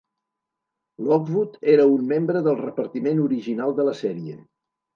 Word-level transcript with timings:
Lockwood 1.07 1.59
era 1.75 1.85
un 1.97 2.09
membre 2.13 2.43
del 2.49 2.59
repartiment 2.63 3.23
original 3.29 3.79
de 3.81 3.89
la 3.91 3.97
sèrie. 4.05 4.39